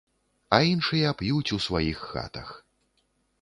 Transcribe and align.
А 0.55 0.57
іншыя 0.69 1.11
п'юць 1.19 1.53
у 1.59 1.59
сваіх 1.67 2.01
хатах. 2.15 2.49